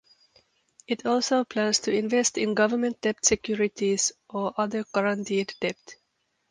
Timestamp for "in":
2.39-2.55